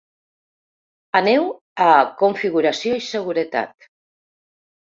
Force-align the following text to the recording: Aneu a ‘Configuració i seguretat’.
Aneu 1.19 1.45
a 1.87 1.91
‘Configuració 2.23 2.97
i 3.03 3.07
seguretat’. 3.11 3.91